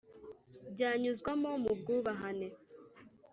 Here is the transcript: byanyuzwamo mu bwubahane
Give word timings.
byanyuzwamo 0.73 1.49
mu 1.63 1.71
bwubahane 1.79 2.47